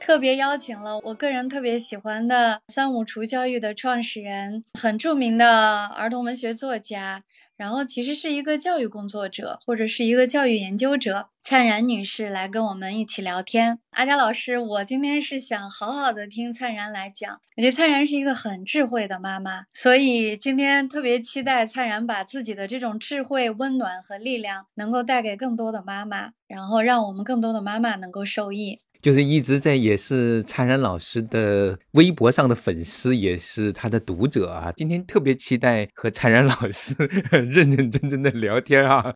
[0.00, 7.22] 特别邀请了我个人特别喜欢的三五厨教育的创始人，很著名的儿童文学作家，
[7.56, 13.80] 然后其实是一个教育工作者或者是一个教育研究者，灿然女士来跟我们一起聊天。
[13.90, 28.80] 阿佳老师，我今天是想好好的听灿然来讲，我觉得灿然是一个很智慧的妈妈，所以今天特别期待灿然把自己的这种智慧、温暖和力量能够带给更多的妈妈，然后让我们更多的妈妈能够受益。
[29.00, 34.72] 就是一直在也是灿然老师的微博上的粉丝，也是他的读者啊。
[34.76, 36.94] 今天特别期待和灿然老师
[37.30, 39.14] 认认真真的聊天啊。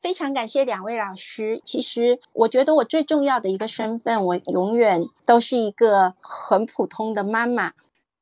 [0.00, 1.60] 非常感谢两位老师。
[1.64, 7.72] 其实我觉得我最重要的一个身份，我永远都是一个很普通的妈妈。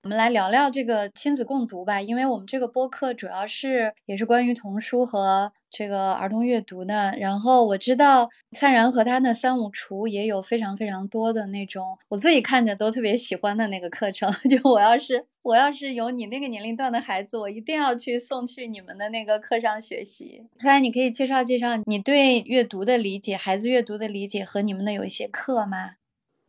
[0.05, 7.15] 我们来聊聊这个亲子共读吧，因为我们这个播客主要是也是关于童书和这个儿童阅读的。
[7.21, 14.29] 然后我知道灿然和他的三五厨也有非常非常多的那种我自己看着都特别喜欢的那个课程。
[14.51, 20.45] 就我要是我要是有你那个年龄段的孩子，我一定要去送去你们的那个课上学习。
[20.57, 26.02] 灿然，你可以介绍介绍你对阅读的理解，孩子阅读的理解和你们的有一些课吗？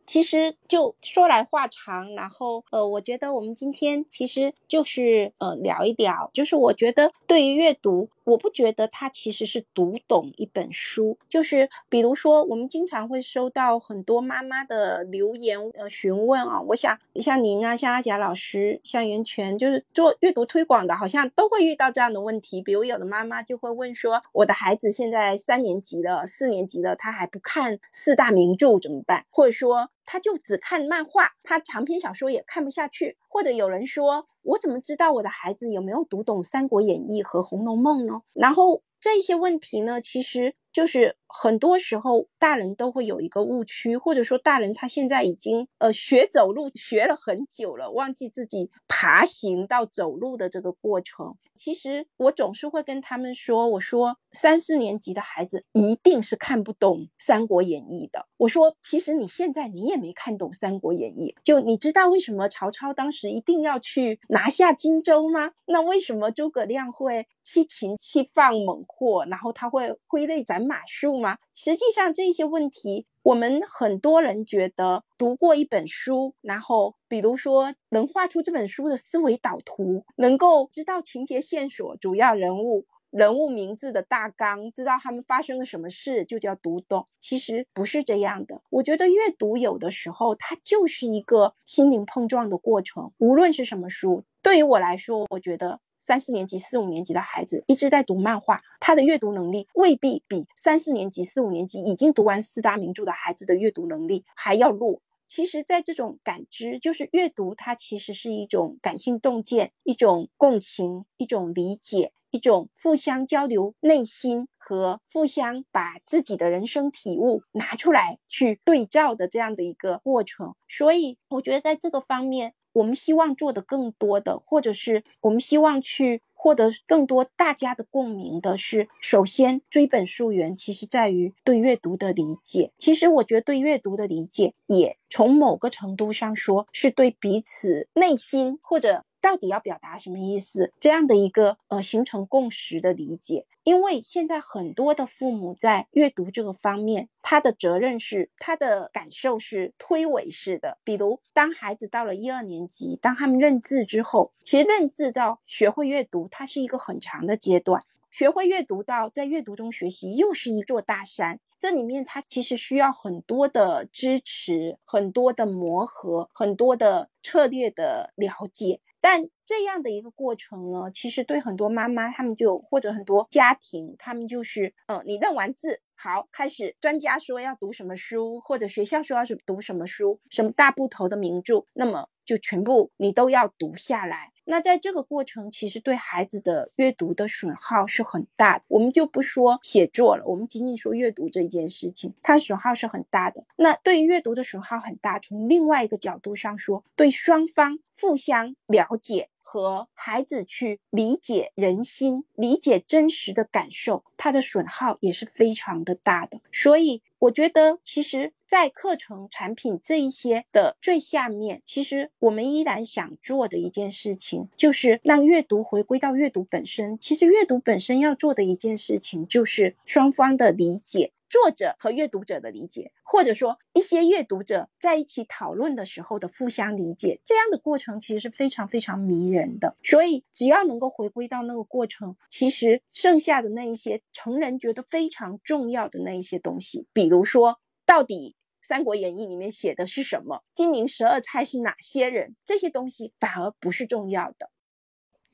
[0.06, 29.24] 其实就说来话长，然后呃，我觉得我们今天其实就是呃聊一聊，就是我觉得对于阅读，我不觉得它其实是读懂一本书，就是比如说我们经常会收到很多妈妈的留言呃询问啊，我想像您啊，像阿甲老师，像袁泉，就是做阅读推广的，好像都会遇到这样的问题，比如有的妈妈就会问说，我的孩子现在三年级了，四年级了，他还不看四大名著怎么办？
[29.30, 29.88] 或者说。
[30.04, 33.16] 他就只看漫画，他长篇小说也看不下去。
[33.28, 38.22] 或者有人说，我怎么知道我的孩子有没有读懂《三国演义》和《红楼梦》呢？
[38.32, 51.34] 然后这些问题呢，其实就是很多时候大人都会有一个误区，或者说大人他现在已经呃学走路学了很久了，忘记自己爬行到走路的这个过程。
[51.56, 58.26] 其实我总是会跟他们说，我说三四年级的孩子一定是看不懂《三国演义》的。
[58.38, 65.52] 我说，其实你现在你也没看懂《三国演义》，就你知道为什么曹操当时一定要去拿下荆州吗？
[65.66, 71.38] 那为什么诸葛亮会七擒七放猛货，然后他会挥泪斩马谡吗？
[71.52, 73.06] 实际上这些问题。
[73.22, 87.06] 我们很多人觉得读过一本书，然后比如说能画出这本书的思维导图，能够知道情节线索、主要人物、人物名字的大纲，知道他们发生了什么事，就叫读懂。
[87.18, 88.60] 其实不是这样的。
[88.68, 94.24] 我觉得阅读有的时候它就是一个心灵碰撞的过程，无论是什么书。
[94.42, 95.80] 对于我来说，我觉得。
[96.06, 105.00] 三四年级、四五年级的孩子一直在读漫画，他的阅读能力未必比三四年级、四五年级已经读完四大名著的孩子的阅读能力还要弱。
[105.26, 120.54] 其实，在这种感知，就是阅读，它其实是一种感性洞见、一种共情、一种理解、一种互相交流内心和互相把自己的人生体悟拿出来去对照的这样的一个过程。
[120.68, 122.52] 所以，我觉得在这个方面。
[122.74, 132.72] 我们希望做的更多的，或者是我们希望去获得更多大家的共鸣的是，首先追本溯源，其实在于对阅读的理解。
[132.76, 139.04] 其实我觉得对阅读的理解，也从某个程度上说，是对彼此内心或者。
[139.24, 140.74] 到底要表达什么意思？
[140.78, 150.76] 这样的一个呃形成共识的理解，因为现在很多的父母在阅读这个方面，他的责任是他的感受是推诿式的。
[150.84, 157.82] 比如，当孩子到了一二年级，当他们认字之后，其实认字到学会阅读，它是一个很长的阶段。
[158.10, 161.40] 学会阅读到在阅读中学习，又是一座大山。
[161.58, 168.80] 这里面它其实需要很多的支持，很多的磨合，很多的策略的了解。
[169.04, 184.32] 但这样的一个过程呢，其实对很多妈妈，他们就或者很多家庭，他们就是，嗯，你认完字，好，开始专家说要读什么书，或者学校说要读什么书，什么大部头的名著，那么就全部你都要读下来。
[184.44, 188.64] 那在这个过程，其实对孩子的阅读的损耗是很大的。
[188.68, 193.44] 我们就不说写作了，我们仅仅说阅读这件事情，它损耗是很大的。
[193.56, 206.40] 那对于阅读的损耗很大，从另外一个角度上说，对双方互相了解、和孩子去理解人心、理解真实的感受，它的损耗也是非常的大的。
[206.52, 216.96] 所以，我觉得其实，在课程产品这一些的最下面，其实我们依然想做的一件事情，就是让阅读回归到阅读本身。
[217.00, 221.12] 其实，阅读本身要做的一件事情，就是双方的理解。
[221.28, 229.76] 作者和阅读者的理解，或者说一些阅读者在一起讨论的时候的互相理解，这样的过程其实是非常非常迷人的。
[229.82, 238.36] 所以，只要能够回归到那个过程，其实剩下的那一些成人觉得非常重要的那一些东西，比如说到底
[238.66, 244.50] 《三国演义》里面写的是什么，金陵十二钗是哪些人，这些东西反而不是重要的。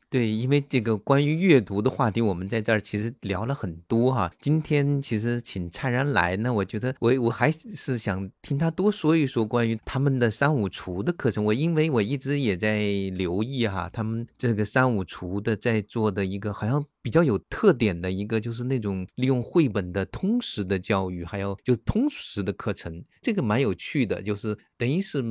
[0.09, 4.32] 对，因为这个关于阅读的话题，我们在这儿其实聊了很多哈。
[4.41, 11.44] 今天其实请灿然来呢，我觉得我我还是想听他多说一说关于他们的三五厨的课程。
[11.44, 12.81] 我因为我一直也在
[13.12, 16.85] 留意哈，他们这个三五厨的在做的一个好像。
[17.02, 25.23] 比较有特点的一个就是那种利用绘本的通识的教育，还有就通识的课程，这个蛮有趣的，就是等于是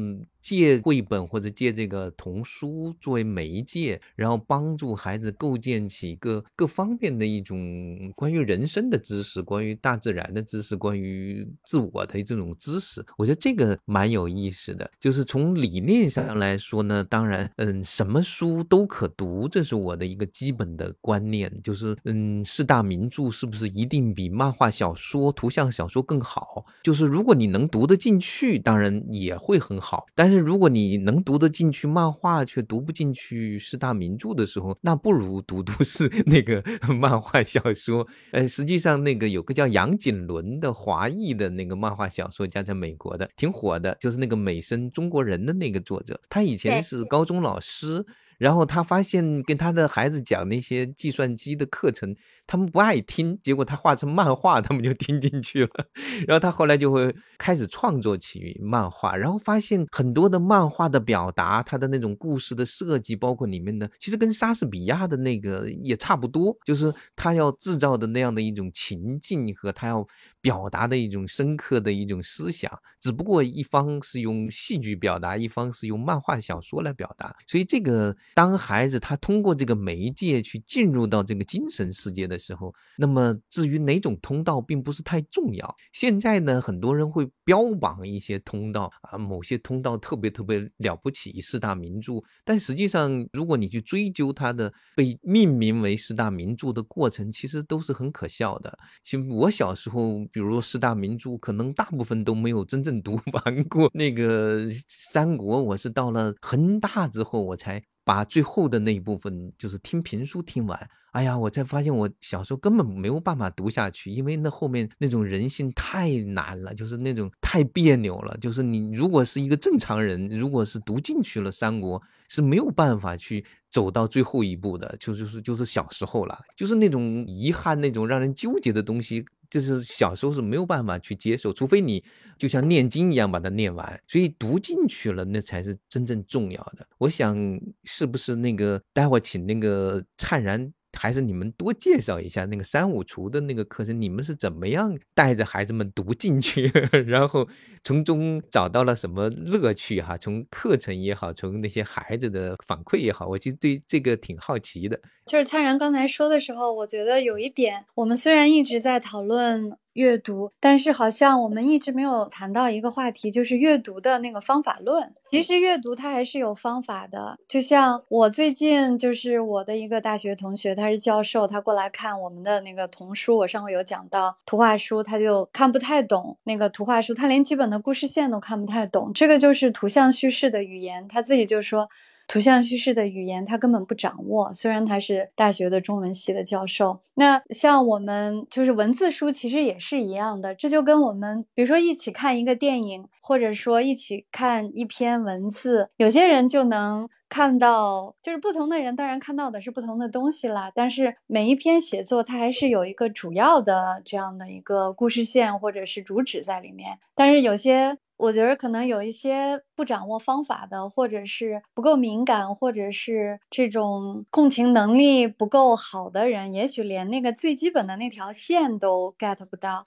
[0.42, 13.06] 借绘本或者借这个童书作为媒介，然后帮助孩子构建起各各方面的一种关于人生的知识，关于大自然的知识，关于自我的这种知识。
[13.18, 21.52] 我觉得这个蛮有意思的，就是从理念上来说呢，当然，嗯，什么书都可读，这是我的一个基本的观念。
[21.60, 26.66] 就是嗯，四大名著是不是一定比漫画小说、图像小说更好？
[26.84, 30.06] 就是如果你能读得进去，当然也会很好。
[30.16, 36.64] 但是如果你能读得进去漫画，却读不进去四大名著的时候，那不如读读是 那个
[36.94, 38.08] 漫画小说。
[38.32, 48.06] 呃，实际上那个有个叫杨锦纶的华裔的那个漫画小说家，在美国的挺火的，就是那个美声中国人的那个作者，他以前是高中老师。
[48.40, 52.16] 然后他发现跟他的孩子讲那些计算机的课程，
[52.48, 55.70] 他们不爱听，结果他画成漫画，他们就听进去了。
[56.26, 70.08] 然后他后来就会开始创作起漫画，然后发现很多的漫画的表达，他的那种故事的设计，包括里面的，其实跟莎士比亚的那个也差不多，就是他要制造的那样的一种情境和他要。
[70.42, 72.72] 表达的一种深刻的一种思想，
[73.02, 77.36] 只不过一方是用戏剧表达，一方是用漫画小说来表达。
[77.46, 85.76] 所以，这个当孩子他通过这个媒介去进入到这个精神世界的时候，那么至于哪种通道，并不是太重要。
[85.94, 92.14] 现在呢，很多人会标榜一些通道啊，某些通道特别特别了不起，四大名著。
[92.44, 98.78] 但实际上，如果你去追究它的被命名为四大名著的过程，其实都是很可笑的。
[99.04, 100.00] 其实我小时候。
[100.32, 103.90] 比如说四大名著，可能大部分都没有真正 读完过。
[103.94, 110.90] 那个三国，我是到了很大之后，我才把最后的那一部分，就是听评书听完。
[111.12, 118.36] 哎呀，我才发现我小时候根本没有办法读下去，因为那后面那种人性太难了，就是那种太别扭了。
[118.42, 124.98] 就是你如果是一个正常人，如果是读进去了三国，是没有办法去走到最后一步的。
[125.00, 129.24] 就就是就是小时候了，就是那种遗憾，那种让人纠结的东西。
[129.50, 132.04] 就是小时候是没有办法去接受，除非你
[132.38, 136.88] 就像念经一样把它念完，所以读进去了，那才是真正重要的。
[137.00, 137.36] 我想
[137.84, 140.74] 是不是那个待会请那个灿然。
[140.98, 146.72] 还是你们多介绍一下那个三五厨的那个课程，你们是怎么样带着孩子们读进去，
[147.08, 147.48] 然后
[147.84, 150.18] 从中找到了什么乐趣哈？
[150.18, 155.00] 从课程也好，从那些孩子的反馈也好，我其实对这个挺好奇的。
[155.26, 159.78] 就是灿然刚才说的时候，我觉得有一点，我们虽然一直在讨论。
[160.00, 165.14] 阅读，但是好像我们一直没有谈到一个话题，就是阅读的那个方法论。
[165.30, 179.12] 其实阅读它还是有方法的，就像我最近就是我的一个大学同学，他是教授，他过来看我们的那个童书，我上回有讲到图画书，他就看不太懂那个图画书，他连基本的故事线都看不太懂。
[179.14, 181.90] 这个就是图像叙事的语言，他自己就说。
[182.30, 184.54] 图像叙事的语言，他根本不掌握。
[184.54, 190.54] 虽然他是大学的中文系的教授，那像我们就是文字书，其实也是一样的。
[190.54, 200.72] 这就跟我们，比如说一起看一个电影，或者说一起看一篇文字，有些人就能看到，就是不同的人当然看到的是不同的东西啦。
[200.76, 207.00] 但是每一篇写作，它还是有一个主要的这样的一个故事线或者是主旨在里面。
[207.16, 207.98] 但是有些。
[208.20, 219.86] 我觉得可能有一些不掌握方法的，或者是不够敏感，或者是这种共情能力不够好的人，也许连那个最基本的那条线都 get 不到。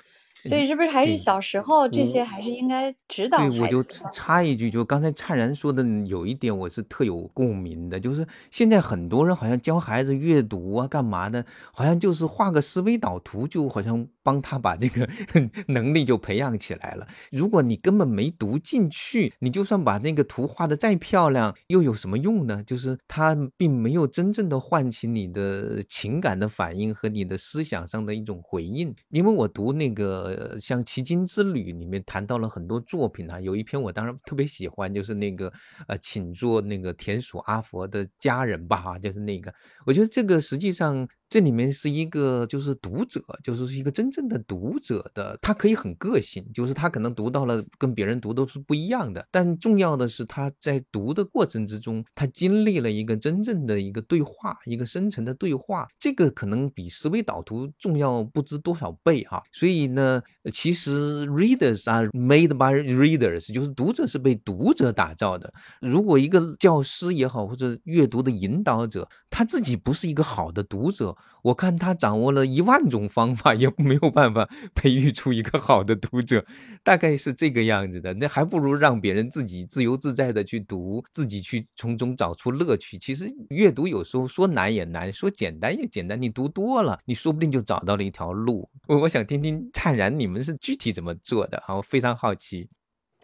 [0.48, 3.82] 所以是不是还是小时候这些还是应该指导对，我就？
[4.12, 15.08] 插一句，就刚才灿然说的有一点，我是特有共鸣的，就是现在很多人好像教孩子阅读啊，干嘛的，好像就是画个思维导图，就好像帮他把这个
[15.68, 17.06] 能力就培养起来了。
[17.30, 22.62] 如果你根本没读进去，你就算把那个图画的再漂亮，又有什么用呢？
[22.64, 28.94] 就是他并没有真正的唤起你的情感的反应和你的思想上的一种回应。
[29.10, 35.52] 因为我读那个呃像《奇经之旅》里面谈到了很多作品啊，有一篇我当然特别喜欢，就是那个
[35.86, 39.52] 呃，请做那个田鼠阿佛的家人吧，哈，就是那个，
[39.86, 59.42] 我觉得这个实际上这里面是一个就是读者，就是是一个真正的读者的，他可以很个性，就是他可能读到了跟别人读都是不一样的，但重要的是他在读的过程之中，他经历了一个真正的一个对话，一个深层的对话，这个可能比思维导图重要不知多少倍哈。
[59.52, 60.20] 所以呢，
[60.52, 65.50] 其实 readers are made by readers，就是读者是被读者打造的。
[65.80, 76.46] 如果一个教师也好，或者阅读的引导者，他自己不是一个好的读者，我看他掌握了一万种方法，也没有办法培育出一个好的读者，
[76.84, 78.14] 大概是这个样子的。
[78.14, 82.96] 那还不如让别人自己自由自在的去读，自己去从中找出乐趣。
[82.96, 86.20] 其实阅读有时候说难也难，说简单也简单。
[86.22, 88.70] 你读多了，你说不定就找到了一条路。
[88.86, 91.74] 我我想听听灿然你们是具体怎么做的啊？
[91.74, 92.68] 我非常好奇。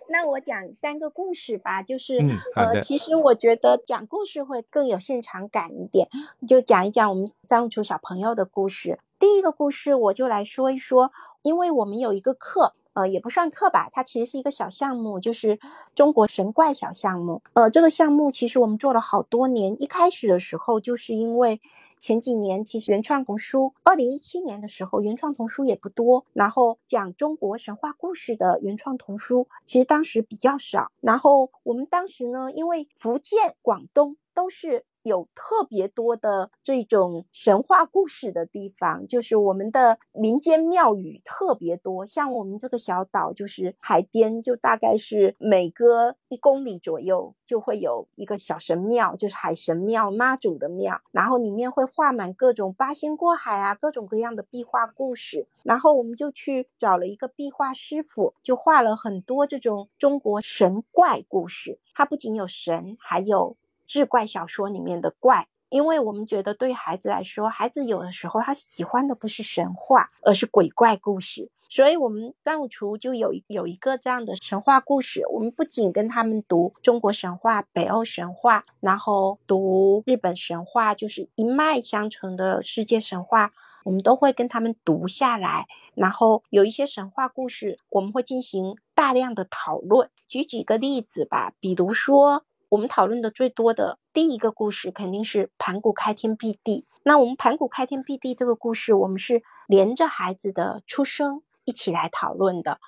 [0.08, 6.08] 那我讲三个故事吧，就是、嗯呃，其实我觉得讲故事会更有现场感一点，
[6.46, 8.98] 就讲一讲我们三五处小朋友的故事。
[9.18, 11.10] 第一个故事我就来说一说，
[11.42, 15.58] 因为我们有一个课，呃，也不算课吧，它其实是一个小项目，就是
[15.92, 17.42] 中国神怪小项目。
[17.54, 21.60] 呃，这个项目其实我们做了好多年，一开始的时候就是因为
[21.98, 30.92] 前几年其实原创童书，二零一七年的时候原创童书也不多，然后讲中国神话故事的原创童书其实当时比较少。
[31.00, 42.06] 然后我们当时呢，因为福建、广东都是有特别多的这种神话故事的地方，就是我们的民间庙宇特别多。
[42.06, 55.48] 像我们这个小岛，就是海边，就大概是每隔一公里左右就会有一个小神庙，就是海神庙、妈祖的庙，然后里面会画满各种八仙过海啊，各种各样的壁画故事。
[55.64, 61.78] 然后我们就去找了一个壁画师傅，就画了很多这种中国神怪故事。
[61.94, 63.56] 它不仅有神，还有
[63.88, 65.49] 志怪小说里面的怪。
[65.71, 71.50] 因为我们觉得对孩子来说，孩子有的时候他喜欢的不是神话，而是鬼怪故事。
[71.71, 75.23] 所以，我们三五厨就有一有一个这样的神话故事。
[75.28, 83.52] 我们不仅跟他们读中国神话、北欧神话，然后读日本神话，就是一脉相承的世界神话，
[83.85, 85.66] 我们都会跟他们读下来。
[85.95, 90.09] 然后有一些神话故事，我们会进行大量的讨论。
[90.26, 96.87] 举几个例子吧，比如说我们讨论的最多的第一个故事，肯定是盘古开天辟地。
[97.02, 102.78] 那我们盘古开天辟地这个故事，我们是连着孩子的出生一起来讨论的。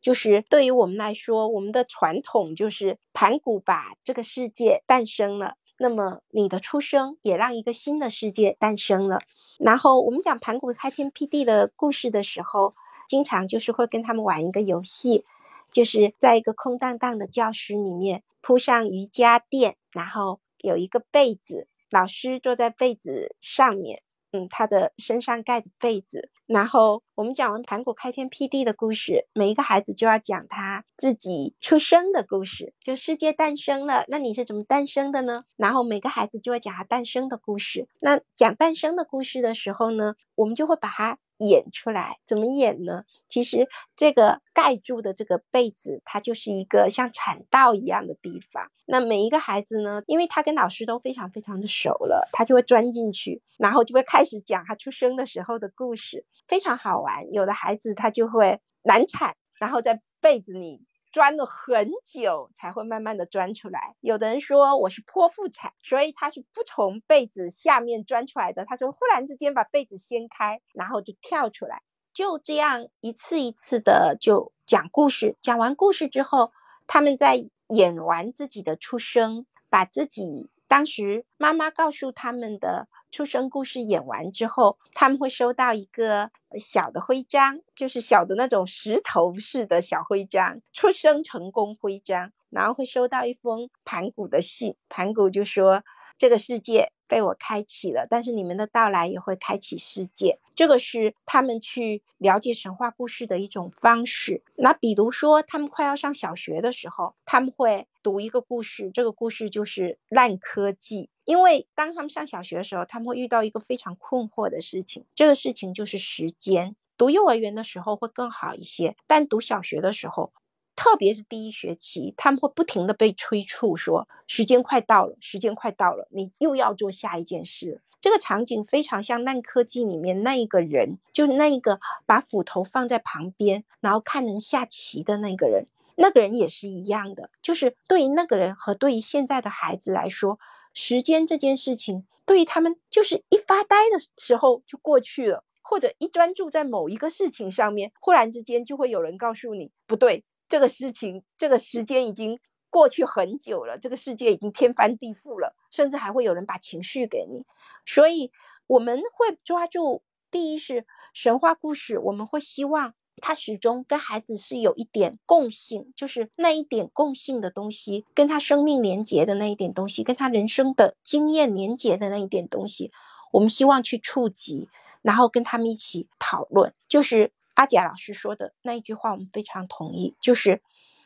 [0.00, 9.20] 就是对于我们来说，我们的传统就是盘古把这个世界诞生了，那么你的出生也让一个新的世界诞生了。
[9.60, 12.74] 然后我们讲盘古开天辟地的故事的时候，
[13.08, 15.24] 经常就是会跟他们玩一个游戏，
[15.70, 26.30] 就是在一个空荡荡的教室里面铺上瑜伽垫，然后有一个被子，老师坐在被子上面，嗯，他的身上盖着被子。
[26.46, 35.44] 然后我们讲完盘古开天辟地的故事，每一个孩子就要讲他自己出生的故事，就世界诞生了，那你是怎么诞生的呢？
[35.56, 37.86] 然后每个孩子就会讲他诞生的故事。
[38.00, 42.18] 那讲诞生的故事的时候呢，我们就会把它演出来。
[42.26, 43.04] 怎么演呢？
[43.28, 43.66] 其实
[43.96, 48.70] 这个盖住的这个被子，它就是一个像产道一样的地方。
[48.86, 57.30] 那每一个孩子呢，因为他跟老师都非常非常的熟了，他就会钻进去，然后就会开始讲他出生的时候的故事，非常好玩。
[57.32, 63.94] 有的孩子他就会难产，然后在被子里钻了很久才会慢慢的钻出来。
[64.00, 71.82] 有的人说我是剖腹产，所以他是不从被子下面钻出来的，他说忽然之间把被子掀开，然后就跳出来。
[72.12, 76.52] 就这样一次一次的就讲故事，讲完故事之后，
[76.86, 95.82] 他们在演完自己的出生，把自己当时妈妈告诉他们的出生故事演完之后，他们会收到一个小的徽章，就是小的那种石头式的小徽章，出生成功徽章，然后会收到一封盘古的信，盘古就说。
[96.20, 100.38] 这个世界被我开启了，但是你们的到来也会开启世界。
[100.54, 104.42] 这个是他们去了解神话故事的一种方式。
[104.56, 111.08] 那比如说，他们快要上小学的时候，他们会读一个故事，这个故事就是烂科技。
[111.24, 116.76] 因为当他们上小学的时候，他们会遇到一个非常困惑的事情，这个事情就是时间。
[116.96, 120.32] 读幼儿园的时候会更好一些，但读小学的时候。
[120.78, 127.82] 特别是第一学期，他们会不停的被催促，说时间快到了，时间快到了，你又要做下一件事。
[128.00, 135.66] 这个场景非常像《烂科技》里面那一个人，就那一个把斧头放在旁边，然后看人下棋的那个人。
[135.96, 140.38] 那个人也是一样的，就是对于那个人和对于现在的孩子来说，
[140.72, 150.22] 时间这件事情对于他们就是一发呆的时候就过去了，或者一专注在某一个事情上面，忽然之间就会有人告诉你不对。
[150.48, 152.40] 这个事情，这个时间已经
[152.70, 157.44] 过去很久了，这个世界已经天翻地覆了，甚至还会有人把情绪给你。
[157.86, 158.30] 所以
[158.66, 172.90] 我们会抓住，第一是神话故事，我们会希望它始终跟孩子是有一点共性，就是那一点共性的东西，跟他生命连结的那一点东西，跟他人生的经验连结的那一点东西，
[173.32, 174.68] 我们希望去触及，
[175.02, 177.32] 然后跟他们一起讨论，就是。
[177.58, 180.62] 阿贾老师说的那一句话，我们非常同意，就是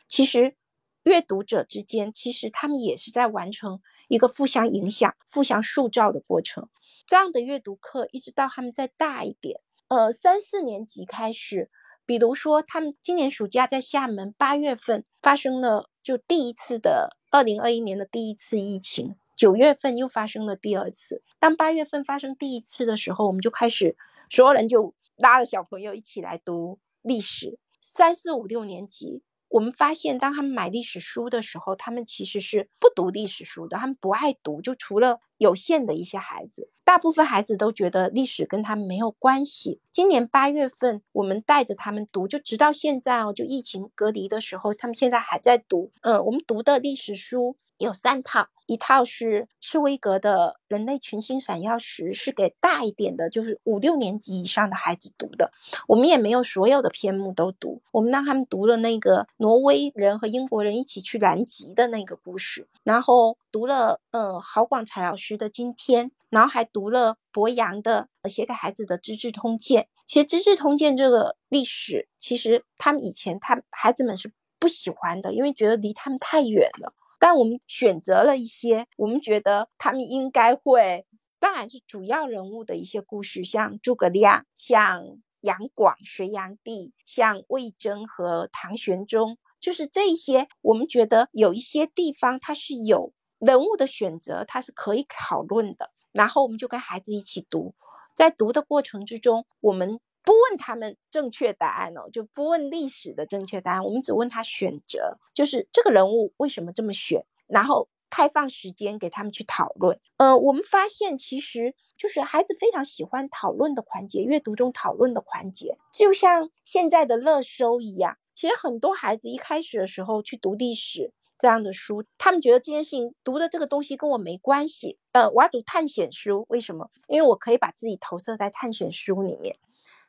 [0.07, 0.55] 其实
[1.01, 6.69] 阅读者之间，其实他们也是在完成一个互相影响、互相塑造的过程。
[7.07, 11.71] 这样的阅读课，一直到他们再大一点，呃，三四年级开始，
[12.05, 21.23] 比如说他们今年暑假在厦门，八月份发生了就第一次的二零二一年的第一次疫情，九月份又发生了第二次。
[21.39, 23.97] 当八月份发生第一次的时候，我们就开始
[24.29, 24.93] 所有人就。
[25.23, 39.79] 拉着小朋友一起来读历史，三四五六年级，我们发现，当他们买历史书的时候，他们其实是不读历史书的，他们不爱读，就除了有限的一些孩子，大部分孩子都觉得历史跟他们没有关系。
[39.93, 45.93] 今年八月份，我们带着他们读，就直到现在哦，就疫情隔离的时候，他们现在还在读。
[46.01, 47.55] 嗯，我们读的历史书。
[47.77, 55.51] 有三套，一套是赤威格的《人类群星闪耀时》，是给大一点的，就是五六年级以上的孩子读的。
[55.87, 69.83] 我们也没有所有的篇目都读，我们让他们读了那个挪威人和英国人一起去南极的那个故事，然后读了呃郝广才老师的《今天》，然后还读了博洋的写给孩子的《资治通鉴》。
[70.05, 76.93] 其实《资治通鉴》这个历史，其实他们以前他孩子们是不喜欢的，因为觉得离他们太远了。
[77.23, 81.05] 但我们选择了一些我们觉得他们应该会，
[81.39, 85.05] 当然是主要人物的一些故事，像诸葛亮、像
[85.39, 90.49] 杨广、隋炀帝、像魏征和唐玄宗，就是这一些。
[90.63, 95.91] 我们觉得有一些地方它是有人物的选择，它是可以讨论的。
[96.11, 97.73] 然后我们就跟孩子一起读，
[98.13, 100.01] 在读的过程之中，我们。
[100.23, 109.99] 不问他们正确答案哦，就不问历史的正确答案，我们只问他选择，就是这个人物为什么这么选，然后开放时间给他们去讨论。
[110.17, 118.17] 呃，我们发现其实就是孩子非常喜欢讨论的环节，阅读中讨论的环节，就像现在的热搜一样。
[118.33, 124.97] 其实很多孩子一开始的时候去读历史这样的书，他们觉得这件事情读的这个东西跟我没关系。
[125.11, 126.89] 呃，我要读探险书，为什么？
[127.07, 129.57] 因为我可以把自己投射在探险书里面。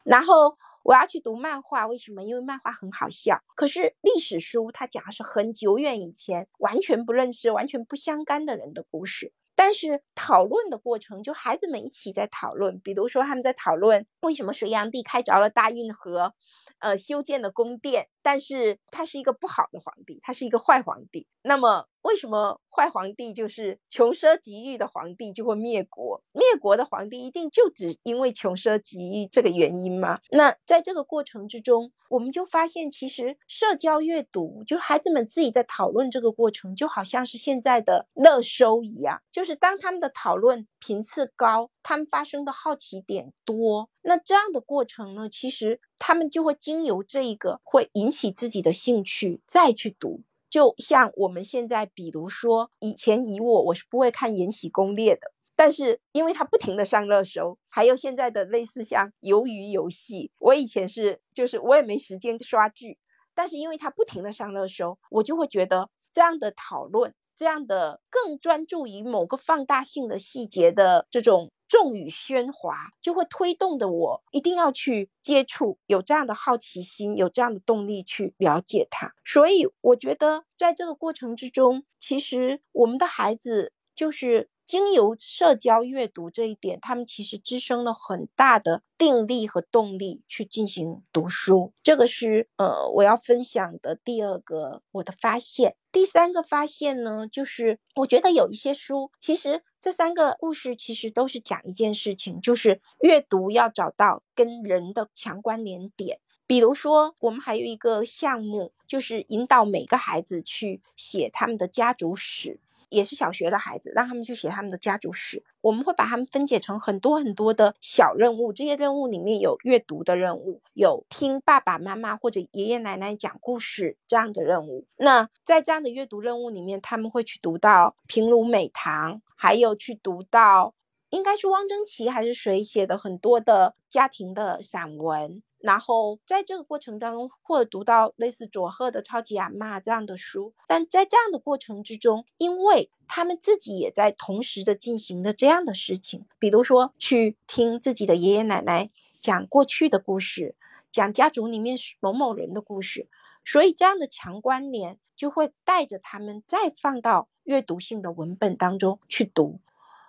[0.04, 2.22] 然后我要去读漫画，为什么？
[2.22, 3.42] 因为漫画很好笑。
[3.56, 9.32] 可是历史书它讲的是很久远以前，完全不认识、完全不相干的人的故事。
[9.56, 16.34] 但是讨论的过程，就孩子们一起在讨论，比如说他们在讨论为什么隋炀帝开凿了大运河，
[16.80, 21.28] 呃，修建了宫殿，但是他是一个不好的皇帝，他是一个坏皇帝。
[21.42, 26.22] 那么为什么坏皇帝就是穷奢极欲的皇帝就会灭国？
[26.32, 30.20] 灭国的皇帝一定就只因为穷奢极欲这个原因吗？
[30.30, 50.20] 那在这个过程之中，我们就发现，其实社交阅读，就孩子们自己在讨论这个过程，就好像是现在的热搜一样，就是当他们的讨论频次高，他们发生的好奇点多，那这样的过程呢，其实他们就会经由这一个会引起自己的兴趣，再去读。
[50.50, 62.98] 就像我们现在，比如说以前以我，我是不会看《延禧攻略》的，但是因为它不停的上热搜，还有现在的类似像鱿鱼游戏，我以前是就是我也没时间刷剧，
[63.34, 71.50] 但是因为它不停的上热搜，我就会觉得这样的讨论，这样的更专注于某个放大性的细节的这种。
[71.66, 79.12] 众语喧哗就会推动的我一定要去接触，有这样的好奇心，有这样的动力去了解它。
[79.24, 91.72] 所以我觉得在这个过程之中，其实我们的孩子就是经由社交阅读这一点，他们其实滋生了很大的定力和动力去进行读书。
[91.82, 95.76] 这个是呃我要分享的第二个我的发现。
[95.92, 106.18] 第三个发现呢，就是我觉得有一些书，其实这三个故事其实都是讲一件事情，就是阅读要找到跟人的强关联点。
[106.46, 112.60] 比如说，我们还有一个项目，就是引导每个孩子去写他们的家族史。
[112.88, 115.42] 也是小学的孩子，让他们去写他们的家族史。
[115.60, 124.86] 我们会把他们分解成很多很多的小任务，这些任务里面有阅读的任务，有听爸爸妈妈或者爷爷奶奶讲故事这样的任务。
[124.96, 130.74] 那在这样的阅读任务里面，他们会去读到平如美棠，还有去读到
[131.14, 135.40] 应该是汪曾祺还是谁写的很多的家庭的散文。
[135.58, 148.88] 然后在这个过程当中，或者读到类似佐贺的《超级阿妈》这样的书，但在这样的过程之中，因为他们自己也在同时的进行的这样的事情，比如说去听自己的爷爷奶奶
[149.20, 150.56] 讲过去的故事，
[150.90, 153.08] 讲家族里面某某人的故事，
[153.42, 159.60] 所以这样的强关联就会带着他们再放到阅读性的文本当中去读。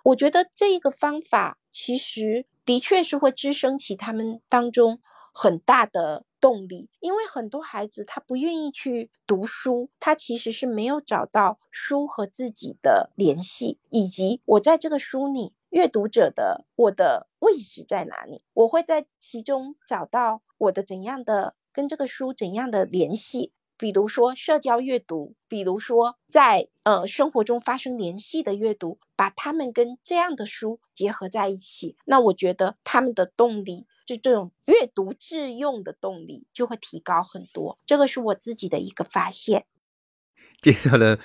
[0.06, 5.00] 我觉得这一个方法其实的确是会滋生起他们当中。
[5.38, 23.52] 很大的动力，因为很多孩子他不愿意去读书，他其实是没有找到书和自己的联系，以及我在这个书里阅读者的我的位置在哪里，我会在其中找到我的怎样的跟这个书怎样的联系。
[23.78, 37.78] 比如说社交阅读，比如说在呃生活中发生联系的阅读，把他们跟这样的书结合在一起，那我觉得他们的动力，就这种阅读致用的动力就会提高很多。
[37.84, 39.66] 这个是我自己的一个发现。
[40.62, 41.18] 介绍的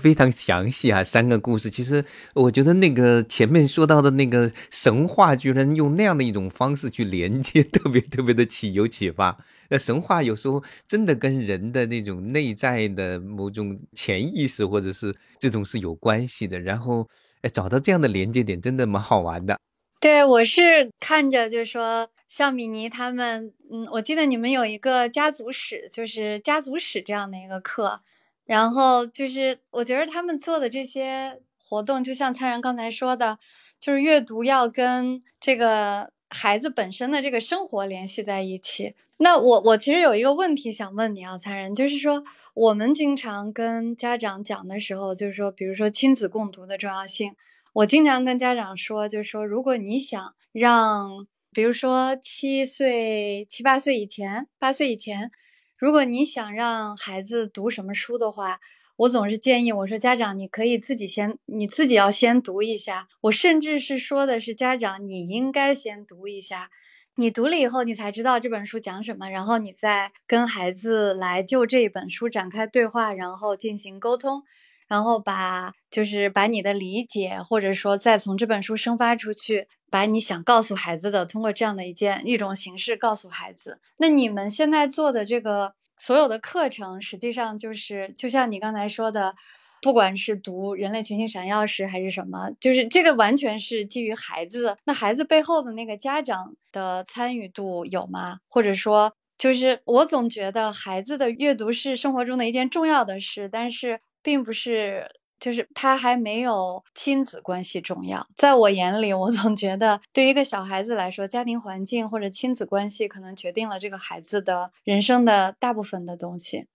[0.00, 1.70] 非常详细啊，三个故事。
[1.70, 9.44] 其实我觉得那个前面说到的那个神话，居然用那样的一种方式去连接， 特别特别的启有启发。
[9.70, 16.58] 那神话有时候真的跟人的那种内在的某种潜意识，或者是这种是有关系的。
[16.58, 17.06] 然后，
[17.42, 19.58] 哎，找到这样的连接点，真的蛮好玩的。
[20.00, 28.00] 对，我是看着就是说，像米妮他们，嗯，我记得你们有一个家族史，就是家族史这样的一个课。
[28.46, 33.38] 然后就是，我觉得他们做的这些活动，就像灿然刚才说的，
[33.78, 36.10] 就是阅读要跟这个。
[36.28, 38.94] 孩子本身的这个生活联系在一起。
[39.18, 42.22] 那我我其实有一个问题想问你啊，残忍，就是说
[42.54, 47.34] 我们经常跟家长讲的时候，就是说，比如说亲子共读的重要性，
[47.72, 55.30] 我经常跟家长说，就是说，如果你想让，比如说七岁、七八岁以前、八岁以前，
[55.76, 58.60] 如果你想让孩子读什么书的话。
[58.98, 63.06] 我总是建议我说，家长你可以自己先，你自己要先读一下。
[63.20, 66.68] 我甚至是说的是，家长你应该先读一下，
[67.14, 74.42] 你读了以后，你才知道这本书讲什么，然后你再跟孩子来就这一本书展开对话，然后进行沟通，
[74.88, 83.78] 然后把就是把你的理解，或者说再从这本书生发出去，把你想告诉孩子的，通过这样的一件一种形式告诉孩子。
[83.98, 85.74] 那你们现在做的这个。
[85.98, 89.34] 所有的课程实际上就是，就像你刚才说的，
[89.82, 94.76] 不管是读《人类群星闪耀时》还是什么，就是这个完全是基于孩子。
[94.84, 98.38] 那孩子背后的那个家长的参与度有吗？
[98.48, 105.10] 或者说，就是我总觉得孩子的阅读是生活中的一件重要的事，但是并不是。
[105.38, 116.66] 就是他还没有亲子关系重要，在我眼里，我总觉得对于一个小孩子来说，家庭环境或者亲子关系可能决定了这个孩子的人生的大部分的东西。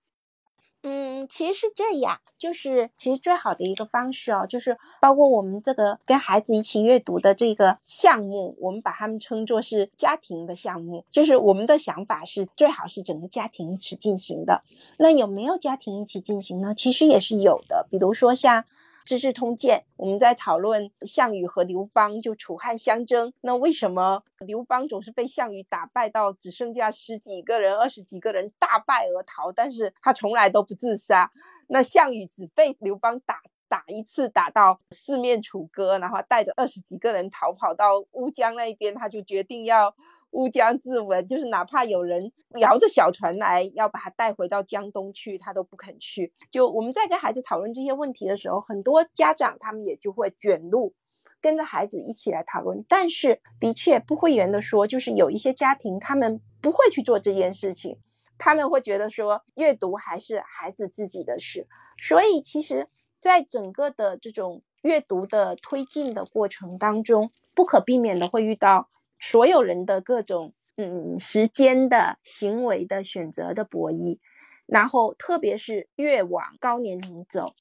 [0.84, 14.64] 嗯，其实是这样，就是其实最好的一个方式哦，就是包括我们这个跟孩子一起阅读的这个项目，我们把他们称作是家庭的项目，就是我们的想法是最好是整个家庭一起进行的。
[14.98, 16.76] 那有没有家庭一起进行呢？
[16.76, 18.64] 其实也是有的，比如说像。
[19.04, 31.32] 《资治通鉴》，我们在讨论项羽和刘邦就楚汉相争，那为什么刘邦总是被项羽打败到只剩下十几个人、二十几个人大败而逃，但是他从来都不自杀？
[31.68, 39.96] 那项羽只被刘邦打打一次，打到四面楚歌，然后带着二十几个人逃跑到乌江那边，他就决定要。
[40.34, 46.34] 乌江自刎，就是哪怕有人摇着小船来要把他带回到江东去，他都不肯去。
[46.52, 50.94] 就我们在跟孩子讨论这些问题的时候，很多家长他们也就会卷入，
[51.40, 52.84] 跟着孩子一起来讨论。
[52.88, 58.00] 但是的确不会圆的说，就是有一些家庭他们不会去做这件事情，
[58.38, 61.68] 他们会觉得说阅读还是孩子自己的事。
[62.02, 68.90] 所以其实，在整个的这种阅读的推进的过程当中，不可避免的会遇到
[69.26, 74.20] 所有人的各种嗯时间的行为的选择的博弈，
[74.66, 77.56] 然后特别是越往高年龄走，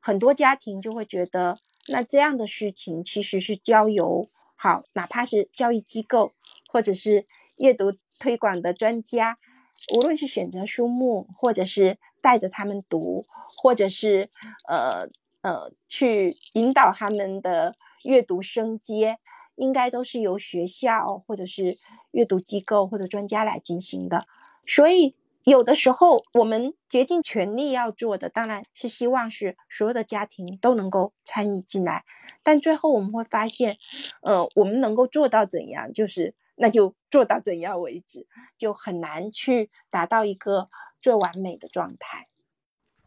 [0.00, 6.32] 很多家庭就会觉得，那这样的事情其实是交由好，哪怕是教育机构
[6.66, 7.26] 或者是
[7.58, 9.36] 阅读推广的专家，
[9.94, 13.26] 无论是选择书目，或者是带着他们读，
[13.62, 14.30] 或者是
[14.66, 15.10] 呃。
[15.42, 19.16] 呃，去引导他们的阅读升阶，
[19.56, 21.78] 应该都是由学校或者是
[22.10, 24.26] 阅读机构或者专家来进行的。
[24.66, 32.04] 所以，有的时候我们竭尽全力要做的，当然是希望是所有的家庭都能够参与进来。
[32.42, 33.76] 但最后我们会发现，
[34.22, 40.68] 呃，我们能够做到怎样，就是那就做到怎样为止，就很难去达到一个
[41.00, 42.26] 最完美的状态。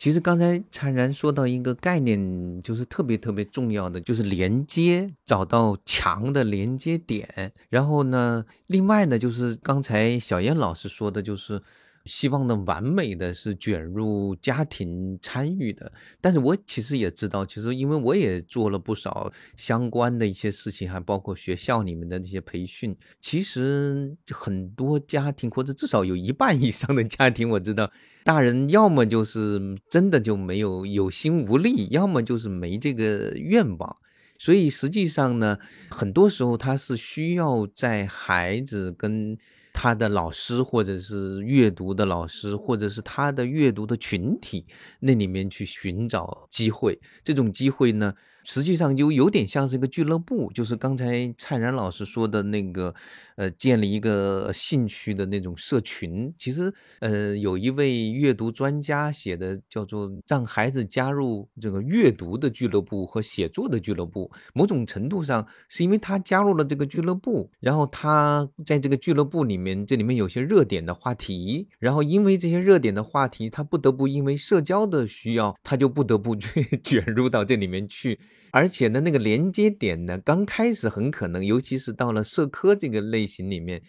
[0.05, 7.51] 其实刚才灿然说到一个概念，就是特别特别重要的，就是连接，找到强的连接点。
[7.69, 11.59] 然后呢，另外呢，就是刚才小燕老师说的，就是
[12.05, 15.91] 希望呢完美的是卷入家庭参与的。
[16.21, 22.95] 但是我其实也知道，其实因为我也做了不少相关的一些事情，还包括学校里面的那些培训。
[23.19, 27.91] 其实很多家庭，或者至少有一半以上的家庭，我知道。
[28.23, 33.97] 大人要么就是真的就没有有心无力，要么就是没这个愿望。
[34.39, 35.59] 所以实际上呢，
[35.91, 39.37] 很多时候他是需要在孩子跟
[39.75, 44.65] 他的老师，或者是阅读的老师，或者是他的阅读的群体
[45.01, 46.97] 那里面去寻找机会。
[47.25, 48.13] 这种机会呢？
[48.45, 52.93] 实际上就有点像是一个俱乐部，就是刚才灿然老师说的那个，
[53.35, 56.33] 呃，建立一个兴趣的那种社群。
[56.37, 64.31] 其实，呃，有一位阅读专家写的叫做“让孩子加入这个阅读的俱乐部和写作的俱乐部”。
[64.53, 78.19] 某种程度上是因为他加入了这个俱乐部，然后他在这个俱乐部里面，这里面有些热点的话题，然后因为这些热点的话题，他不得不因为社交的需要，他就不得不去 卷入到这里面去。
[78.51, 83.83] 而且呢，那个连接点呢，刚开始很可能，尤其是到了社科这个类型里面，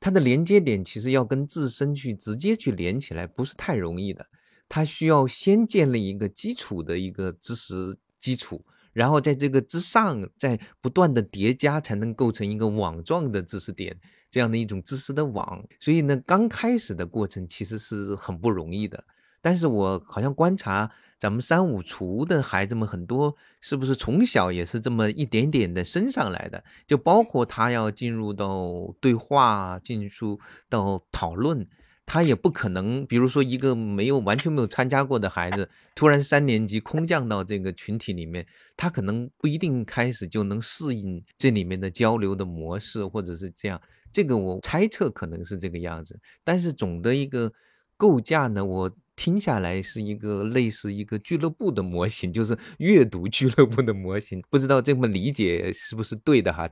[0.00, 4.26] 它的连接点其实要跟自身去直接去连起来，不是太容易的。
[4.68, 13.96] 它需要先建立一个基础的一个知识基础，然后在这个之上再不断的叠加，才能构成一个网状的知识点，
[14.30, 15.62] 这样的一种知识的网。
[15.78, 19.04] 所以呢，刚开始的过程其实是很不容易的。
[19.46, 26.64] 但是我好像观察咱们三五厨的孩子们很多，是不是从小也是这么一点点的升上来的？
[26.84, 31.64] 就包括他要进入到对话，进入到讨论，
[32.04, 38.44] 他也不可能，比如说一个没有完全没有参加过的孩子，突然三年级空降到这个群体里面，
[38.76, 43.80] 他可能不一定开始就能适应这里面的交流的模式，或者是这样。
[44.10, 46.18] 这个我猜测可能是这个样子。
[46.42, 47.52] 但是总的一个
[47.96, 48.90] 构架呢，我。
[49.16, 56.68] 听下来是一个类似一个俱乐部的模型， 就是阅读俱乐部的模型，不知道这么理解是不是对的哈？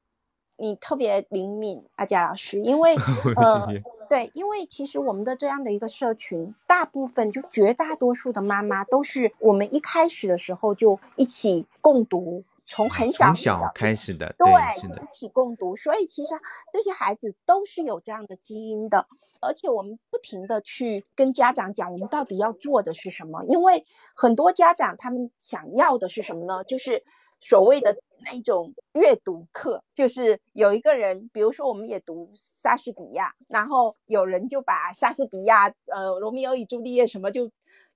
[0.57, 2.95] 你特别灵敏，阿佳老师，因为
[3.35, 3.67] 呃，
[4.09, 12.45] 对，因为其实我们的这样的一个社群，大部分就绝大多数的妈妈都是我们一开始的时候就一起共读。
[12.67, 14.51] 从很小从小开始的，对，
[15.03, 16.31] 一起共读，所以其实
[16.73, 19.07] 这些孩子都是有这样的基因的，
[19.41, 23.45] 而且我们不停的去跟家长讲，我们到底要做的是什么？
[23.45, 26.65] 因为很多家长他们想要的是什么呢？
[26.65, 27.05] 就是
[27.39, 27.99] 所谓的
[28.33, 37.51] 那种阅读课，就是有一个人，比如说我们也读莎士比亚，然后有人就把莎士比亚，呃，罗密欧与朱丽叶什么就。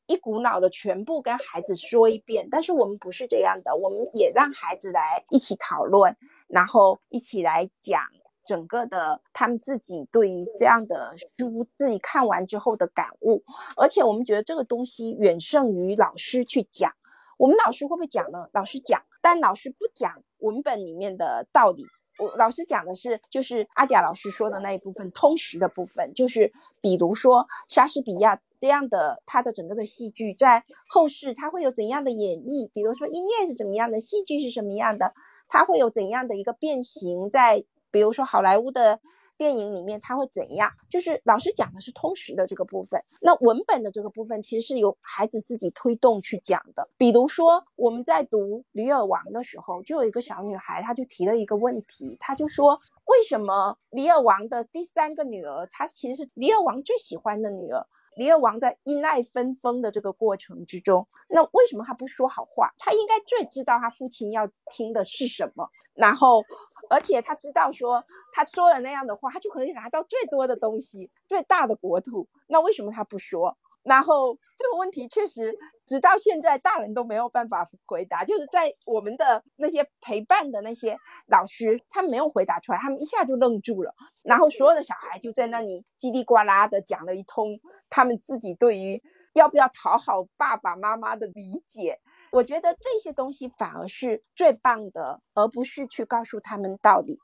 [0.08, 6.16] 一股脑的全部跟孩子说一遍，但是我们不是这样的，我们也让孩子来一起讨论，
[6.48, 8.02] 然后一起来讲
[8.46, 13.44] 整个的他们自己对于这样的书自己看完之后的感悟，
[13.76, 16.90] 而且我们觉得这个东西远胜于老师去讲。
[17.36, 18.48] 我们老师会不会讲呢？
[18.52, 21.84] 老师讲，但老师不讲文本里面的道理。
[22.18, 32.68] 我老师讲的是，就是阿贾老师说的那一部分通识的部分，就是比如说莎士比亚这样的，他的整个的戏剧在后世他会有怎样的演绎？
[32.74, 35.14] 比如说音乐是怎么样的，戏剧是什么样的，
[35.48, 37.30] 他会有怎样的一个变形？
[37.30, 39.00] 在比如说好莱坞的。
[39.38, 40.70] 电影里面他会怎样？
[40.90, 46.90] 就是老师讲的是通识的这个部分，那文本的这个部分其实是由孩子自己推动去讲的。
[46.98, 62.74] 比如说我们在读《李尔王》的时候，就有一个小女孩，她就提了一个问题，她就说：为什么李尔王的第三个女儿，她其实是李尔王最喜欢的女儿，李尔王在因爱分封的这个过程之中，那为什么他不说好话？
[62.76, 66.42] 他应该最知道他父亲要听的是什么，然后，
[66.90, 72.28] 而且他知道说他说了那样的话，他就可以拿到最多的东西，最大的国土。
[72.46, 73.56] 那为什么他不说？
[73.84, 78.24] 然后这个问题确实，直到现在大人都没有办法回答。
[78.24, 83.94] 就是在我们的那些陪伴的那些老师，他没有回答出来，他们一下就愣住了。
[84.22, 91.98] 然后所有的小孩就在那里叽里呱啦的讲了一通他们自己对于要不要讨好爸爸妈妈的理解。
[92.30, 97.18] 我觉得这些东西反而是最棒的，而不是去告诉他们道理。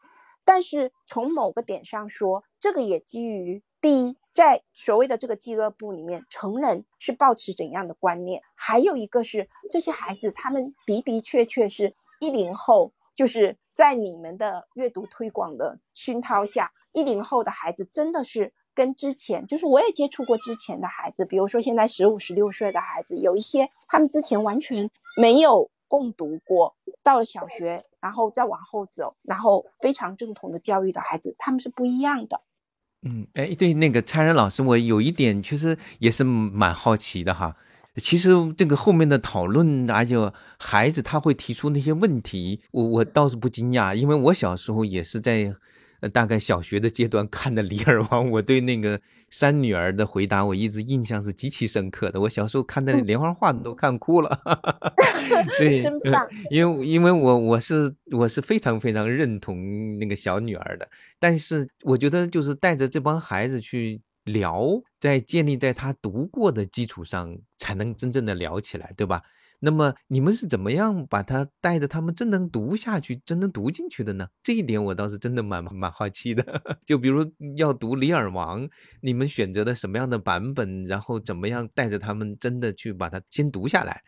[0.44, 4.16] 但是从某个点上说，这个也基于第一。
[4.34, 8.42] 在所谓的这个俱乐部里面，成人是保持怎样的观念？
[8.56, 32.40] 还有一个是这些孩子，他们的的确确是一零后，就是在你们的阅读推广的熏陶下，一零后的孩子真的是跟之前，就是我也接触过之前的孩子，比如说现在十五、十六岁的孩子，有一些他们之前完全没有共读过，到了小学，然后再往后走，然后非常正统的教育的孩子，他们是不一样的。
[33.02, 37.56] 嗯，哎，对，那个蔡然老师，我有一点其实也是蛮好奇的哈。
[37.96, 40.16] 其实这个后面的讨论，而且
[40.58, 45.54] 孩子他会提出那些问题，我我倒是不惊讶，因为我小时候也是在。
[46.08, 52.20] 大概小学的阶段看的《李尔王》，我对那个三女儿的回答，我一直印象是极其深刻的。
[52.20, 54.40] 我小时候看那连环画都看哭了，
[55.58, 56.28] 对，真棒。
[56.50, 60.88] 因为因为我我是我是非常非常认同那个小女儿的，
[61.18, 69.22] 但是我觉得就是带着这帮孩子去聊，在建立在他读过的基础上，才能真正的聊起来，对吧？
[69.60, 74.28] 那么你们是怎么样把它带着他们真能读下去，真能读进去的呢？
[74.42, 76.44] 这一点我倒是真的蛮蛮好奇的。
[76.84, 77.24] 就比如
[77.56, 78.66] 要读《李尔王》，
[79.00, 84.02] 你们选择的什么样的版本，然后怎么样带着他们真的去把它先读下来？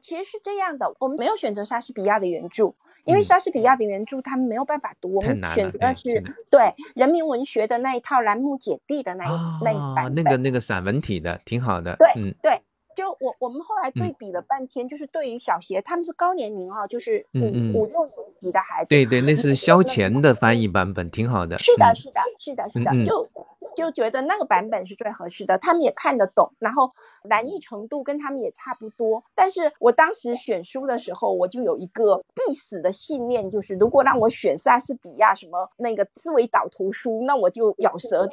[0.00, 2.74] 其实是这样的，我们没有选择莎士比亚的原著，
[3.04, 9.30] 因为莎士比亚的原著他们没有办法读，我们选择的是对人民文学的那一套栏目姐弟的那一
[9.64, 11.96] 那一版，那个那个散文体的，挺好的。
[11.98, 12.62] 对，嗯，对。
[12.98, 17.38] 就我我们后来对比了半天，就是对于小学，他们是高年龄啊，就是五
[17.78, 18.88] 五六年级的孩子。
[18.88, 21.56] 对对，那是萧乾的翻译版本，挺好的。
[21.58, 23.28] 是的，是的，是的，是的，就
[23.76, 29.22] 就觉得那个版本是最合适的，他们也看得懂，然后难易程度跟他们也差不多。
[29.32, 38.26] 但是我当时选书的时候，我就有一个必死的信念，就是如果让我选莎士比亚什么那个思维导图书，那我就咬 舌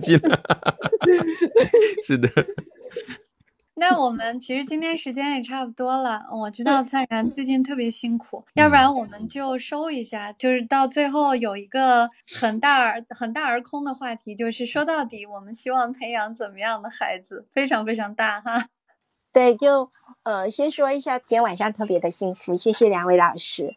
[0.00, 0.42] 尽了，
[2.04, 2.28] 是的。
[3.74, 6.22] 那我们其实今天时间也差不多了。
[6.30, 10.32] 我知道灿然最近特别辛苦，要不然我们就收一下。
[10.32, 17.46] 就是到最后有一个很大而很大而空的话题，就是说到底，我们希望培养怎么样的孩子？
[17.50, 18.68] 非常非常大哈。
[19.32, 19.90] 对，就
[20.22, 23.74] 呃，先说一下，今天晚上特别的幸福，谢谢两位老师。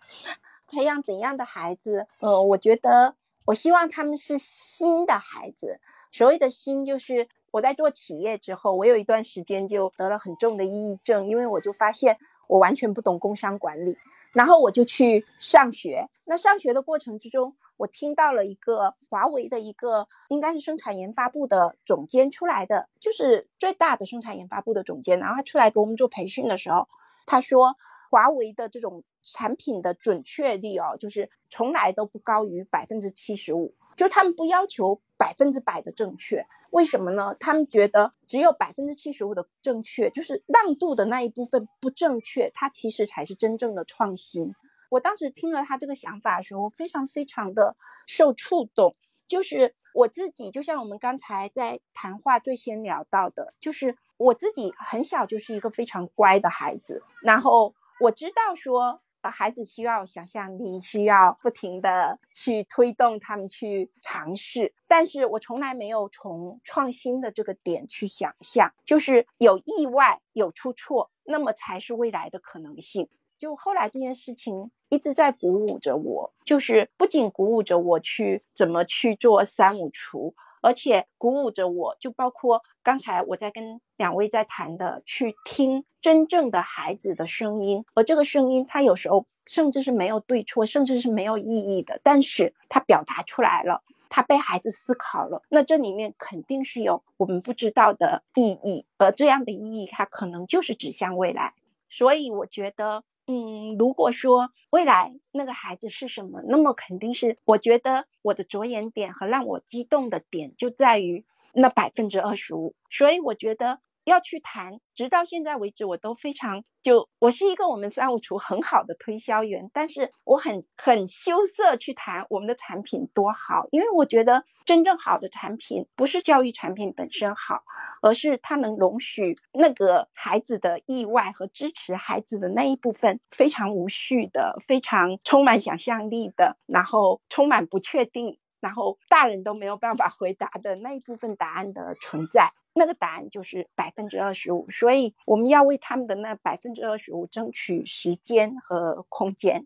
[0.67, 2.05] 培养怎样的孩子？
[2.19, 3.15] 呃，我觉得。
[3.45, 5.79] 我希望他们是新的孩子。
[6.11, 13.97] 所谓的“新”，就是我在做企业之后，我有一段时间就得了很重的抑郁症，因为我就发现我完全不懂工商管理。
[14.33, 16.09] 然后我就去上学。
[16.25, 25.19] 那上学的过程之中，我听到了一个华为的一个应该是生产研发部的总监出来的，就是最大的生产研发部的总监。
[25.19, 26.87] 然后他出来给我们做培训的时候，
[27.25, 27.75] 他说。
[28.11, 37.35] 华为的这种产品的准确率哦，就是从来都不高于百分之七十五，就他们不要求百分之百的正确，为什么呢？
[37.39, 44.53] 他们觉得只有百分之七十五的正确，就是让渡的那一部分不正确，它其实才是真正的创新。
[44.89, 48.95] 我当时听了他这个想法的时候，非常非常的受触动。
[49.27, 57.73] 就是我自己，就像我们刚才在谈话最先聊到的，就是我自己很小就是一个非常乖的孩子，然后。
[57.97, 73.09] 我知道说，孩子需要想象力，需要不停的去推动他们去尝试，但是我从来没有从创新的这个点去想象，就是有意外有出错，那么才是未来的可能性。
[73.37, 80.33] 就后来这件事情一直在鼓舞着我，就是不仅鼓舞着我去怎么去做三五厨。
[80.65, 101.53] 而且鼓舞着我，就包括刚才我在跟两位在谈的，去听真正的孩子的声音，而这个声音，它有时候甚至是没有对错，甚至是没有意义的，但是他表达出来了，他被孩子思考了，那这里面肯定是有我们不知道的意义，而这样的意义，它可能就是指向未来，
[101.87, 103.03] 所以我觉得。
[103.27, 112.75] 嗯，如果说未来那个孩子是什么，那么肯定是我觉得我的着眼点和让我激动的点就在于那百分之二十五。
[112.89, 113.79] 所以我觉得。
[114.05, 127.63] 要去谈，直到现在为止，我都非常就我是一个我们三五厨很好的推销员，但是我很很羞涩去谈我们的产品多好，因为我觉得真正好的产品不是教育产品本身好，
[128.01, 142.53] 而是它能容许那个孩子的意外和支持孩子的那一部分非常无序的、非常充满想象力的，然后充满不确定，然后大人都没有办法回答的那一部分答案的存在。
[142.75, 149.65] 那个答案就是百分之二十五，所以我们要为他们的那百分之二十五争取时间和空间。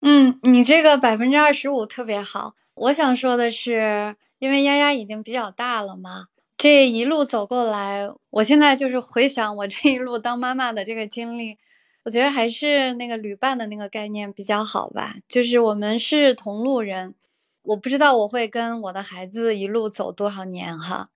[0.00, 2.54] 嗯，你这个百分之二十五特别好。
[2.74, 6.26] 我想说的是，因为丫丫已经比较大了嘛，
[6.56, 11.58] 这一路走过来，我现在就是回想我这一路当妈妈的这个经历，
[12.04, 15.16] 我觉得还是那个旅伴的那个概念比较好吧。
[15.26, 17.14] 就是我们是同路人，
[17.62, 21.08] 我不知道我会跟我的孩子一路走多少年哈。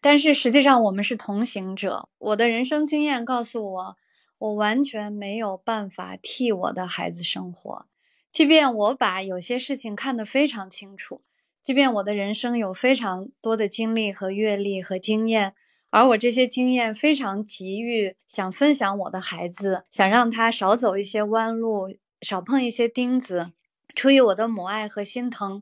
[0.00, 2.08] 但是实际上，我们是同行者。
[2.18, 3.96] 我的人生经验告诉我，
[4.38, 7.86] 我完全没有办法替我的孩子生活。
[8.30, 11.22] 即便我把有些事情看得非常清楚，
[11.60, 15.54] 即便我的人生有非常多的经历和阅历和经验，
[15.90, 21.88] 而我这些经验非常急于想分享我的孩子，想让他少走一些弯路，
[22.20, 23.50] 少碰一些钉子，
[23.96, 25.60] 出于我的母爱和心疼，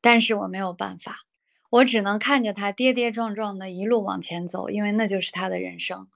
[0.00, 1.27] 但是我没有办法。
[1.70, 6.08] 我只能看着他跌跌撞撞的一路往前走，因为那就是他的人生。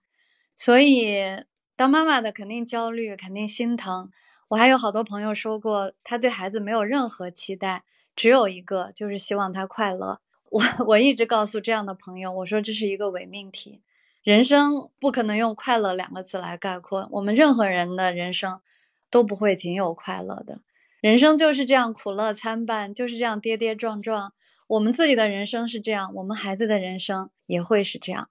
[0.56, 1.44] 所以，
[1.76, 4.10] 当妈妈的肯定焦虑，肯定心疼。
[4.48, 7.84] 我还有好多朋友说过，他对孩子没有任何期待，
[8.14, 10.20] 只有一个，就是希望他快乐。
[10.50, 13.80] 我我一直告诉这样的朋友，我说这是一个伪命题，
[14.22, 17.08] 人生不可能用快乐两个字来概括。
[17.12, 18.60] 我们任何人的人生
[19.10, 20.60] 都不会仅有快乐的，
[21.00, 24.34] 人生就是这样苦乐参半，就是这样跌跌撞撞。
[24.72, 28.30] 我们自己的人生是这样，我们孩子的人生也会是这样。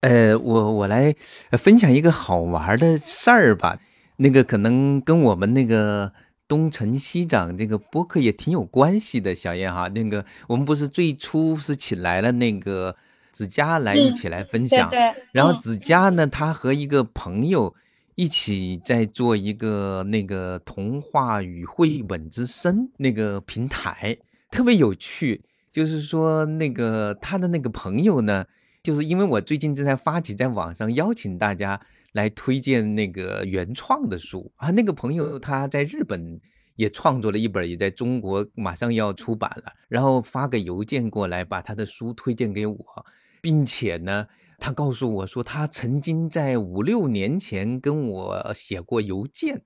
[0.00, 1.14] 呃，我我来
[1.52, 3.78] 分享一个好玩的事儿吧。
[4.16, 6.12] 那个可能跟我们那个
[6.48, 9.32] 东成西长这个播客也挺有关系的。
[9.32, 12.96] 小燕哈，那个我们不是最初是请来了那个
[13.30, 14.98] 子佳来一起来分享，对。
[15.30, 17.72] 然后子佳呢，他和一个朋友
[18.16, 24.18] 一起在做一个那个童话与绘本之声那个平台。
[24.54, 25.42] 特别有趣，
[25.72, 28.46] 就是说那个他的那个朋友呢，
[28.84, 31.80] 就是因为我最近正在发起在网上邀请大家
[32.12, 36.40] 来推荐那个原创的书啊，那个朋友他在日本
[36.76, 42.78] 也创作了一本，也在中国马上要出版了，然后发个邮件过来把他的书推荐给我，
[43.42, 44.28] 并且呢。
[44.64, 49.62] 他告诉我说，他曾经在五六年前跟我写过邮件，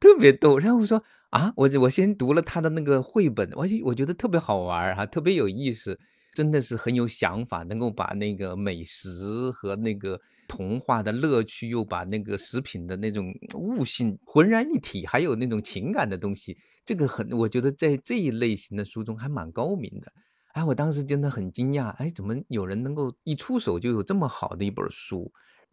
[0.00, 0.58] 特别逗。
[0.58, 6.00] 然后我说啊，我我先读了他的那个绘本，我我觉得特别好玩哈，特别有意思，
[6.32, 10.18] 真的是很有想法，能够把那个美食和那个
[10.48, 20.10] 童话的乐趣，又把那个食品的那种悟性浑然一体，还有那种情感的东西，这个很，我觉得在这一类型的书中还蛮高明的。
[20.56, 25.30] 哎，我当时真的很惊讶，哎，怎么有人能够一出手就有这么好的一本书？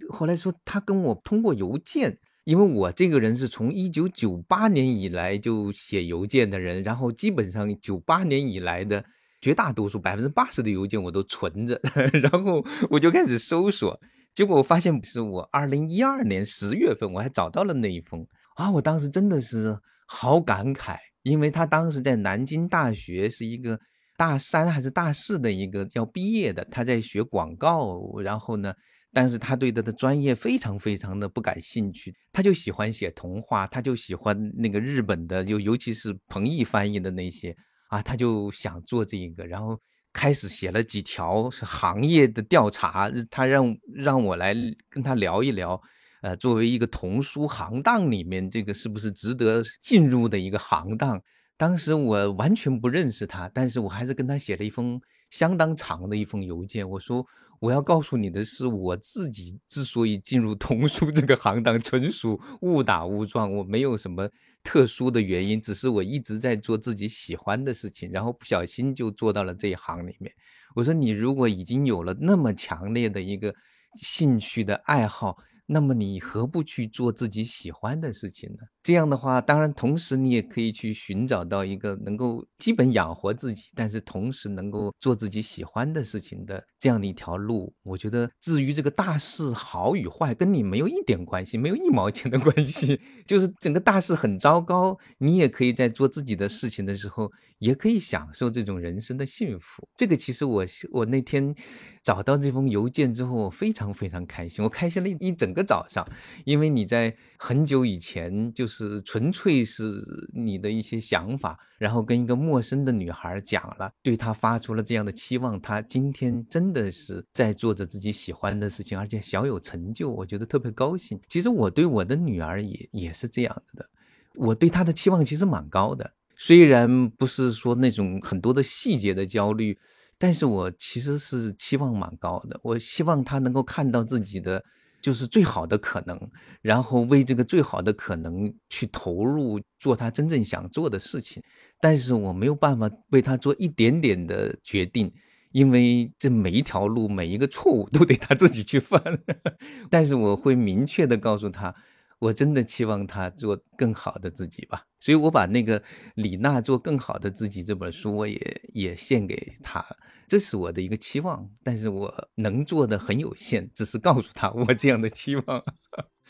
[0.10, 9.06] 后来说他跟我通过邮件，因为我这个人是从一九九八年以来就写邮件的人，然后基本上九八年以来的
[9.40, 11.80] 绝大多数百分之八十的邮件我都存着，
[12.22, 13.98] 然后我就开始搜索，
[14.36, 18.28] 结果我发现是我二零一二年十月份我还找到了那一封
[18.58, 23.80] 啊，我当时真的是好感慨，因为他当时在南京大学是一个。
[24.16, 28.74] 大三还是大四的一个要毕业的，他在学广告，然后呢，
[29.12, 37.56] 但是他对他的专业非常非常的不感兴趣，他就喜欢写童话，他就喜欢那个日本的，就尤其是彭毅翻译的那些
[37.90, 39.80] 啊，他就想做这个，然后
[40.14, 44.56] 开始写了几条是行业的调查，他让让我来
[44.90, 45.82] 跟他聊一聊，
[46.22, 51.20] 呃，作为一个童书行当里面，这个是不是值得进入的一个行当？
[51.56, 55.00] 当时我完全不认识他，但是我还是跟他写了一封
[55.30, 56.88] 相当长的一封邮件。
[56.90, 57.26] 我说
[57.60, 64.30] 我要告诉你的是，我自己之所以进入童书这个行当，纯属误打误撞，我没有什么
[64.64, 70.34] 特殊的原因，只是我一直在做自己喜欢的事情，然后不小心就做到了这一行里面。
[70.76, 73.54] 我说你如果已经有了那么强烈的一个
[73.94, 75.38] 兴趣的爱好，
[75.68, 78.58] 那么你何不去做自己喜欢的事情呢？
[78.84, 87.74] 这样的话，当然同时你也可以去寻找到一个能够基本养活自己，但是同时能够做自己喜欢的事情的这样的一条路。
[87.82, 93.00] 我觉得，至于这个大势好与坏，跟你没有一点关系，没有一毛钱的关系。
[93.26, 99.88] 就是整个大势很糟糕，你也可以在做自己的事情的时候，也可以享受这种人生的幸福。
[99.96, 101.56] 这个其实我我那天
[102.04, 106.06] 找到这封邮件之后，我非常非常开心，我开心了一整个早上，
[106.44, 108.73] 因为你在很久以前就是。
[108.74, 110.02] 是纯粹是
[110.34, 115.62] 你的一些想法，然后跟一个陌生的女孩讲了，对她发出了这样的期望。
[115.62, 121.20] 她今天真的是在做着自己喜欢的事情，而且小有成就，我觉得特别高兴。
[121.28, 123.88] 其实我对我的女儿也也是这样子的，
[124.34, 129.78] 我对她的期望其实蛮高的，虽然不是说那种很多的细节的焦虑，
[130.18, 132.60] 但是我其实是期望蛮高的。
[132.64, 134.64] 我希望她能够看到自己的。
[135.04, 136.18] 就是最好的可能，
[136.62, 141.44] 然后为这个最好的可能去投入，做他真正想做的事情。
[141.82, 145.12] 但是我没有办法为他做一点点的决定，
[145.52, 149.04] 因为这每一条路、每一个错误都得他自己去犯。
[149.92, 151.76] 但是我会明确的告诉他。
[152.20, 155.82] 我真的期望他做更好的自己吧，所以我把那个
[156.16, 159.86] 李娜做更好的自己这本书，我也也献给他，
[160.28, 165.64] 这是我的一个期望，但是我能做的很有限，只是告诉他我这样的期望。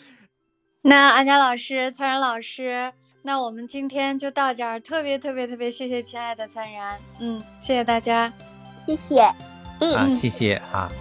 [0.84, 8.34] 那安佳老师、灿然老师，那我们今天就到这儿，特别特别特别谢谢亲爱的灿然，嗯，谢谢大家，
[8.88, 9.34] 谢谢，
[9.80, 10.92] 嗯，谢谢啊。